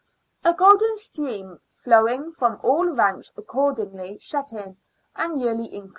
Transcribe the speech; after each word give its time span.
A 0.43 0.51
golden 0.55 0.97
stream 0.97 1.59
flowing 1.83 2.31
from 2.31 2.59
all 2.63 2.87
ranks 2.87 3.31
accordingly 3.37 4.17
set 4.17 4.51
in, 4.51 4.77
and 5.15 5.39
yearly 5.39 5.71
increased. 5.71 5.89